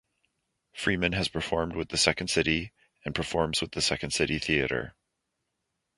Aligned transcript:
Freeman 0.73 1.11
has 1.11 1.27
performed 1.27 1.75
with 1.75 1.89
The 1.89 1.97
Second 1.99 2.29
City 2.29 2.73
and 3.05 3.13
performs 3.13 3.61
with 3.61 3.73
the 3.73 3.83
Second 3.83 4.09
City 4.13 4.39
Theater. 4.39 4.95